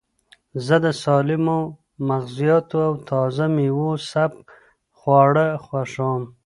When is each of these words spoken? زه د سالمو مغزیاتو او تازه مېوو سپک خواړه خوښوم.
زه 0.65 0.75
د 0.85 0.87
سالمو 1.03 1.59
مغزیاتو 2.09 2.77
او 2.87 2.93
تازه 3.09 3.45
مېوو 3.55 3.91
سپک 4.11 4.45
خواړه 4.99 5.47
خوښوم. 5.65 6.23